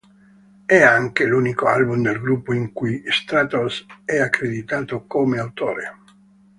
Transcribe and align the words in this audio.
È 0.65 0.81
anche 0.81 1.25
l'unico 1.25 1.67
album 1.67 2.01
del 2.01 2.19
gruppo 2.19 2.53
in 2.55 2.73
cui 2.73 3.03
Stratos 3.11 3.85
è 4.03 4.17
accreditato 4.17 5.05
come 5.05 5.37
autore. 5.37 5.95